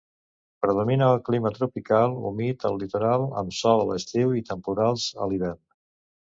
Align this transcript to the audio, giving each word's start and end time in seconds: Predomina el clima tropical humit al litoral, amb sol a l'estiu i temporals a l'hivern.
Predomina 0.65 1.09
el 1.15 1.19
clima 1.27 1.51
tropical 1.57 2.15
humit 2.29 2.65
al 2.71 2.79
litoral, 2.85 3.27
amb 3.43 3.55
sol 3.59 3.83
a 3.83 3.87
l'estiu 3.91 4.35
i 4.41 4.43
temporals 4.49 5.07
a 5.21 5.29
l'hivern. 5.33 5.63